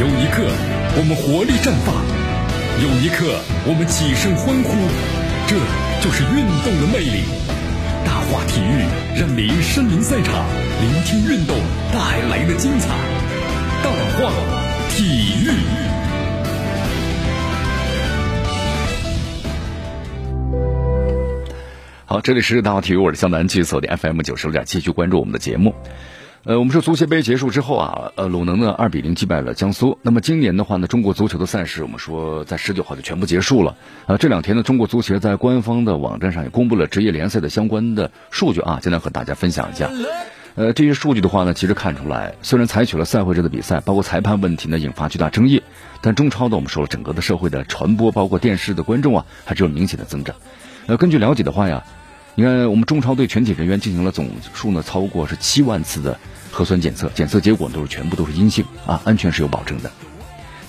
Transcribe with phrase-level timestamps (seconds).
[0.00, 0.40] 有一刻
[0.96, 1.92] 我们活力绽放，
[2.80, 3.36] 有一刻
[3.68, 4.72] 我们起身欢呼，
[5.46, 5.60] 这
[6.00, 7.28] 就是运动的魅力。
[8.02, 10.46] 大话体育让您身临赛场，
[10.80, 11.54] 聆听运动
[11.92, 12.88] 带来的精彩。
[13.84, 14.32] 大话
[14.88, 15.52] 体育。
[22.06, 25.74] 好，这里是大话体育，我是江南，继续锁定 FM 九十六点，继续关注我们的节目。
[26.42, 29.98] 呃，我们说足协杯结束之后啊，呃，鲁能呢二比零击败了江苏。
[30.00, 33.76] 那么今年的话呢，中国足球的赛事，我们说在十九号就全部结束了。
[34.06, 39.90] 呃，这两天呢，中国足协在官方的网站上也公布了职业联赛的相关的数据啊，今天和大家分享一下。
[40.54, 45.62] 呃，这些数据的话呢，其实看出来，虽然采取了赛会制的比赛，包括裁判问题呢引发巨大争议，
[46.00, 50.34] 但中超呢我们说了，整个的社会的传播，包括电视的观众啊，还是有明显的增长。
[50.86, 51.84] 呃，根据了解的话呀。
[52.40, 56.18] 你看，我们中超队全体人员进行了总数呢，超过是七万次的
[56.50, 59.92] 核酸检测，检测结果都是全部都是阴性啊，安全是有保证的。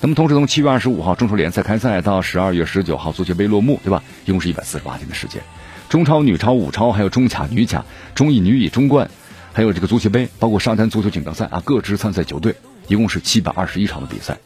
[0.02, 4.04] 那么同时从七月二十五号中超联赛开赛到十二月十九号足协杯落幕，对吧？
[4.26, 5.42] 一共是一百四十八天的时间。
[5.88, 9.10] 中超、女超、五超，还有中甲、女甲、中乙、女乙、中冠，
[9.54, 12.54] 还有这个足协杯，包括沙滩足球锦标赛啊，各支参赛球队，
[12.90, 14.38] 一共是七百二十一场的比赛。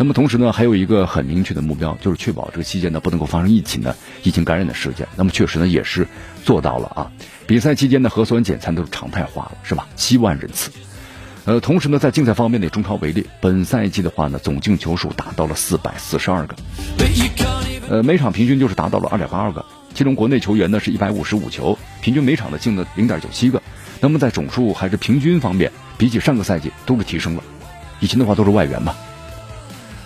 [0.00, 5.06] 那么同时呢，还有一个很明确的目标，就是确保这个期间呢不能够发生疫情的疫情感染的事件。
[5.16, 6.06] 那么确实呢也是
[6.44, 7.10] 做到了啊。
[7.48, 9.88] 比赛期间的核酸检测都是常态化了，是吧？
[9.96, 10.70] 七万人次。
[11.46, 16.54] 呃，同时呢，在竞赛方面的中超为例，本赛季的话呢，总进球数达到了四百四十二个，
[17.88, 19.64] 呃，每场平均就是达到了二点八二个。
[19.94, 23.60] 其中国内球员呢是一百五十五球，平均每场的进了零点九七个。
[24.00, 27.42] 那么在总数还是平均方面，比起上个赛季都是提升了。
[27.98, 28.94] 以前的话都是外援嘛。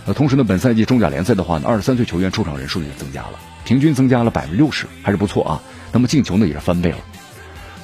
[0.05, 5.63] 呃，同时呢，本赛季中甲联赛的话呢，二十三岁球员出场人数也增加了，平均增加了百分之六十，还是不错啊。
[5.93, 6.99] 那么进球呢也是翻倍了。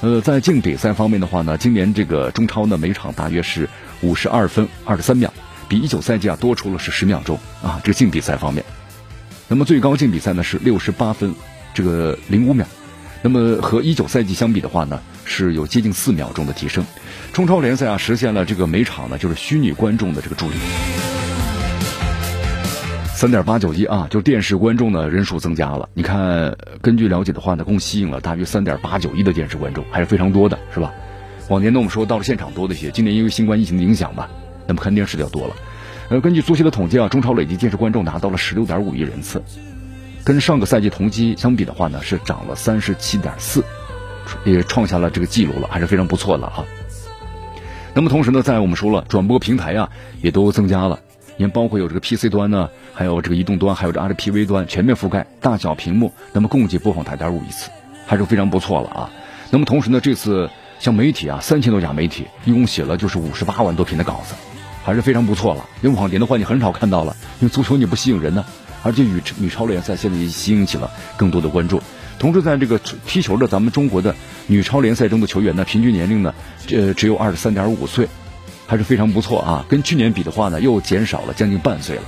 [0.01, 3.69] 呃，在净比赛方面的话呢，今年这个中超呢每场大约是
[4.01, 5.33] 五十二分二十三秒，
[5.69, 7.79] 比一九赛季啊多出了是十秒钟啊。
[7.83, 8.65] 这个净比赛方面，
[9.47, 11.33] 那么最高净比赛呢是六十八分
[11.73, 12.65] 这个零五秒，
[13.21, 16.85] 那么和一九赛季相比的话呢是有接近四秒钟的提升。
[17.31, 20.55] 中超联赛啊实现了这个每场呢就是虚拟观众的这个助力。
[23.19, 25.89] 三点八九亿啊，就电视观众的人数增加了。
[25.93, 30.93] 你看，根据了解的话呢，共吸引了大约三点八九亿的电视观众，还是非常多的，是吧？
[31.49, 34.29] 往年呢，我们说到了现场多的些，今年因为新冠疫情的影响吧，
[34.67, 35.55] 那么看电视的要多了。
[36.07, 39.43] 呃，根据足协的统计啊，中超累计电视观众达到了十六点五亿人次，
[40.23, 43.65] 跟上个赛季同期相比的话呢，是涨了三十七点四，
[44.45, 46.63] 也创下了这个记录了，还是非常不错的哈。
[47.93, 49.89] 那么同时呢，在我们说了转播平台啊，
[50.21, 51.01] 也都增加了。
[51.39, 57.69] 你看，包括有这个 PC 端呢，还有这个移动端，还有这 RPV 端，全面覆盖，大小屏幕，那么共计播放台点五亿次，
[58.05, 59.09] 还是非常不错了啊。
[59.49, 64.35] 那么同时呢，这次像媒体啊，三千多家媒体，一共写了就是五十八万多篇的稿子，
[64.83, 65.65] 还是非常不错了。
[65.81, 68.43] 因为往年的话，你很少看到了，因为足球你不吸引人呢，
[68.83, 71.81] 而且女女超联赛现在也吸引起了更多的关注。
[72.19, 72.77] 同时，在这个
[73.07, 74.13] 踢球的咱们中国的
[74.47, 76.35] 女超联赛中的球员呢，平均年龄呢，
[76.67, 78.09] 这只有二十三点五岁。
[78.69, 82.03] 还是非常不错啊，跟去年比的话呢，又减少了将近半岁了。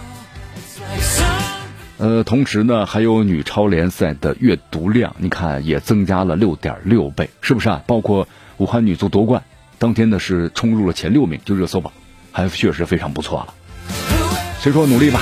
[1.97, 7.81] 呃，同时呢，还有女超联赛的阅读量，你看也增加了六点六倍，是不是啊？
[7.87, 8.27] 包括
[8.57, 9.41] 武汉女足夺冠
[9.79, 11.91] 当天呢，是冲入了前六名，就热搜榜，
[12.31, 13.53] 还确实非常不错了。
[14.59, 15.19] 所以说努力吧。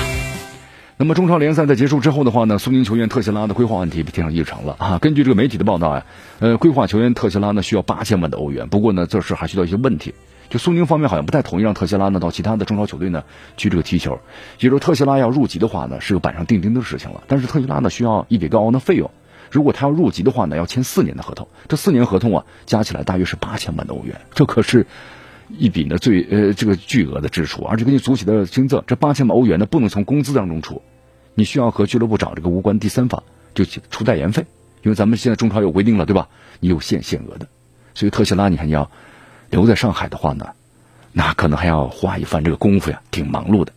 [0.98, 4.98] 那么中超联赛在结束之后的话呢，苏宁球员特谢拉的规划问题被提上议程了啊。
[5.00, 6.06] 根据这个媒体的报道啊，
[6.40, 10.14] 呃，规划球员特谢拉呢需要八千万的欧元，不过呢，这事还需要一些问题。
[10.50, 13.24] 就苏宁方面好像不太同意让特谢拉呢到其他的中超球队呢
[13.56, 14.20] 去这个踢球，
[14.60, 17.24] 也就是特谢拉要入籍的话呢是个板上钉钉的事情了。
[17.28, 19.12] 但是特谢拉呢需要一笔高昂的费用，
[19.52, 24.88] 如果他要入籍的话呢要签四年的合同，这四年合同啊加起来大约是八千万的欧元，这可是
[25.50, 30.82] 一笔呢最呃这个巨额的支出，而且根据足协的新策，这八千万欧元呢不能从工资当中出，
[31.36, 33.22] 你需要和俱乐部找这个无关第三方
[33.54, 34.48] 就出代言费，
[34.82, 36.28] 因为咱们现在中超有规定了对吧？
[36.60, 37.48] 你有限限额的，
[37.94, 38.90] 所以特谢拉你看你要。
[39.50, 40.50] 留在上海的话呢，
[41.12, 43.74] 那可能还要花一番这个功夫呀，挺忙碌的。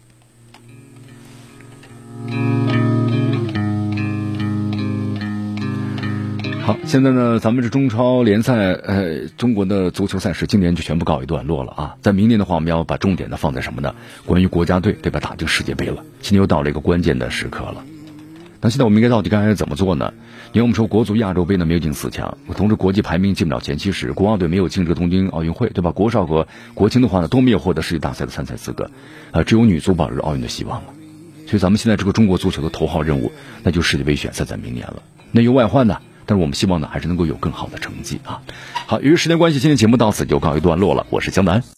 [6.64, 11.96] 好，现在呢，咱们这中超联赛，呃，中国的足球赛事今年就全部告一段落了啊。
[12.02, 13.96] 在明年的话，我们要把重点呢放在什么呢？
[14.26, 15.18] 关于国家队，对吧？
[15.18, 17.84] 打进世界杯了，今年又到了一个关键的时刻了。
[18.64, 20.14] 那现在我们应该到底该怎么做呢？
[20.52, 25.90] 因为我们说国足亚洲杯呢没有进四强，同时国际排名进不了前七十，国奥队没有进这个东京奥运会，对吧？
[25.90, 28.88] 国少和国青的话呢都没有获得世界大赛的参赛资格，
[29.32, 30.94] 呃，只有女足保持奥运的希望了。
[31.48, 33.32] 所以咱们现在这个中国足球的头号任务，
[33.64, 35.02] 那就世界杯选赛在明年了。
[35.32, 38.42] 内忧外患呢，但是我们希望呢还是能够有更好的成绩啊。
[38.86, 41.04] 好，由于时间关系，今天节目到此就告一段落了。
[41.10, 41.64] 我是江南。